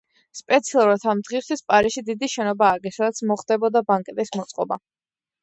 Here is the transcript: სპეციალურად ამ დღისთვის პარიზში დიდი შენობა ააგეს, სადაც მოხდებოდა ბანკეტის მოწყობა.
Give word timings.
სპეციალურად 0.37 1.03
ამ 1.11 1.19
დღისთვის 1.27 1.61
პარიზში 1.73 2.03
დიდი 2.07 2.31
შენობა 2.37 2.71
ააგეს, 2.71 2.97
სადაც 3.01 3.23
მოხდებოდა 3.33 3.85
ბანკეტის 3.93 4.35
მოწყობა. 4.41 4.81